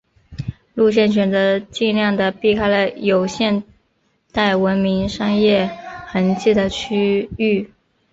[0.73, 3.63] 路线选择尽量的避开了有现
[4.31, 5.67] 代文明商业
[6.07, 7.69] 痕迹的区域。